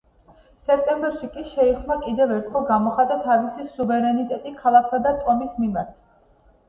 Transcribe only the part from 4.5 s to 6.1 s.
ქალაქსა და ტომის მიმართ.